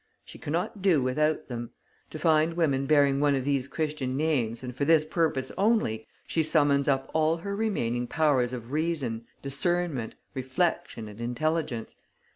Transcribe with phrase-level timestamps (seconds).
[0.25, 1.69] She cannot do without them.
[2.09, 6.41] To find women bearing one of these Christian names and for this purpose only she
[6.41, 11.97] summons up all her remaining powers of reason, discernment, reflection and intelligence.